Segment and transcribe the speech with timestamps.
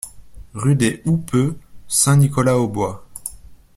[0.55, 3.05] Rue des Houppeux, Saint-Nicolas-aux-Bois